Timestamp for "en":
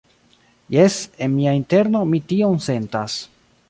1.27-1.31